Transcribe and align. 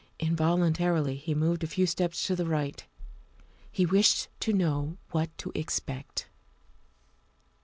Involuntarily 0.19 1.15
he 1.15 1.35
moved 1.35 1.63
a 1.63 1.67
few 1.67 1.85
steps 1.85 2.25
to 2.25 2.35
the 2.35 2.47
right; 2.47 2.87
he 3.71 3.85
wished 3.85 4.29
to 4.39 4.51
know 4.51 4.97
what 5.11 5.29
to 5.37 5.51
expect. 5.53 6.27